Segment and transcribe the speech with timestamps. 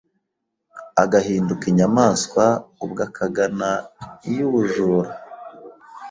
[1.03, 2.45] agahinduka inyamaswa
[2.83, 3.69] ubwo akagana
[4.29, 5.11] iyu ubujura”.